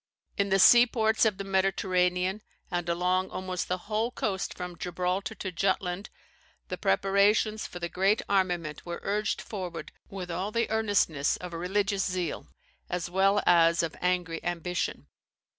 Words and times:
In 0.35 0.49
the 0.49 0.57
sea 0.57 0.87
ports 0.87 1.25
of 1.25 1.37
the 1.37 1.43
Mediterranean, 1.43 2.41
and 2.71 2.89
along 2.89 3.29
almost 3.29 3.67
the 3.67 3.77
whole 3.85 4.09
coast 4.09 4.51
from 4.55 4.75
Gibraltar 4.79 5.35
to 5.35 5.51
Jutland, 5.51 6.09
the 6.69 6.77
preparations 6.79 7.67
for 7.67 7.77
the 7.77 7.87
great 7.87 8.23
armament 8.27 8.83
were 8.83 9.01
urged 9.03 9.39
forward 9.43 9.91
with 10.09 10.31
all 10.31 10.51
the 10.51 10.67
earnestness 10.71 11.37
of 11.37 11.53
religious 11.53 12.03
zeal, 12.03 12.47
as 12.89 13.11
well 13.11 13.43
as 13.45 13.83
of 13.83 13.95
angry 14.01 14.43
ambition. 14.43 15.05